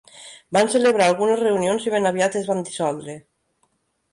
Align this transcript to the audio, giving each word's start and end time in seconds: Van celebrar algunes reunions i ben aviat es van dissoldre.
Van 0.55 0.69
celebrar 0.75 1.09
algunes 1.09 1.43
reunions 1.43 1.85
i 1.89 1.93
ben 1.97 2.11
aviat 2.13 2.39
es 2.41 2.49
van 2.51 2.65
dissoldre. 2.71 3.17